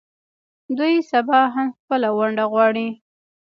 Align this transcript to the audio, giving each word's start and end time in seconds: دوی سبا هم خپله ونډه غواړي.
دوی 0.77 0.95
سبا 1.11 1.39
هم 1.55 1.67
خپله 1.79 2.09
ونډه 2.17 2.45
غواړي. 2.51 2.87